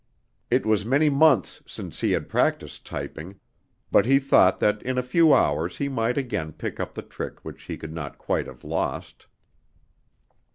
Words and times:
It 0.49 0.65
was 0.65 0.83
many 0.83 1.11
months 1.11 1.61
since 1.67 2.01
he 2.01 2.13
had 2.13 2.27
practiced 2.27 2.87
typing, 2.87 3.39
but 3.91 4.07
he 4.07 4.17
thought 4.17 4.59
that 4.59 4.81
in 4.81 4.97
a 4.97 5.03
few 5.03 5.31
hours 5.31 5.77
he 5.77 5.89
might 5.89 6.17
again 6.17 6.53
pick 6.53 6.79
up 6.79 6.95
the 6.95 7.03
trick 7.03 7.45
which 7.45 7.61
he 7.65 7.77
could 7.77 7.93
not 7.93 8.17
quite 8.17 8.47
have 8.47 8.63
lost. 8.63 9.27